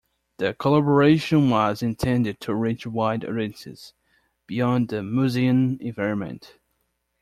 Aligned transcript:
The 0.37 0.55
collaboration 0.55 1.51
was 1.51 1.83
intended 1.83 2.39
to 2.39 2.55
reach 2.55 2.87
wide 2.87 3.23
audiences 3.23 3.93
beyond 4.47 4.87
the 4.87 5.03
museum 5.03 5.77
environment. 5.79 6.57